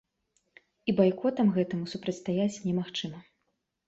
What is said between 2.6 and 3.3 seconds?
немагчыма.